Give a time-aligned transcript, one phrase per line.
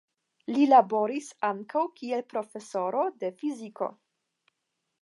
[0.53, 3.93] Li laboris ankaŭ kiel profesoro de fiziko.